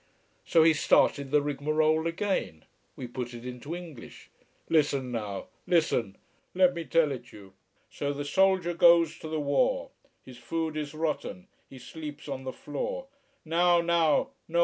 So 0.43 0.63
he 0.63 0.73
started 0.73 1.29
the 1.29 1.43
rigmarole 1.43 2.07
again. 2.07 2.65
We 2.95 3.05
put 3.05 3.35
it 3.35 3.45
into 3.45 3.75
English. 3.75 4.31
"Listen 4.67 5.11
now. 5.11 5.49
Listen! 5.67 6.17
Let 6.55 6.73
me 6.73 6.85
tell 6.85 7.11
it 7.11 7.31
you 7.31 7.53
So 7.91 8.11
the 8.11 8.25
soldier 8.25 8.73
goes 8.73 9.19
to 9.19 9.27
the 9.27 9.39
war! 9.39 9.91
His 10.25 10.39
food 10.39 10.75
is 10.75 10.95
rotten, 10.95 11.49
he 11.69 11.77
sleeps 11.77 12.27
on 12.27 12.45
the 12.45 12.51
floor 12.51 13.09
"Now! 13.45 13.79
Now! 13.81 14.31